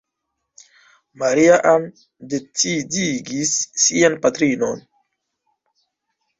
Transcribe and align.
Maria-Ann 1.23 1.85
decidigis 2.33 3.55
sian 3.85 4.19
patrinon. 4.27 4.85